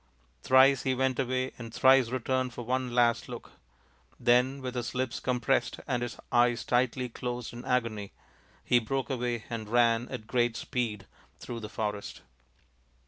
[0.41, 3.51] Thrice he went away and thrice returned for one last look.
[4.19, 8.11] Then, with his lips compressed and his eyes tightly closed in agony,
[8.63, 11.05] he broke away and ran at great speed
[11.37, 12.21] through the forest.